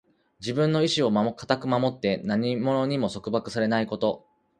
[0.39, 4.25] 自分の意志を固く守って、何者にも束縛されないこと。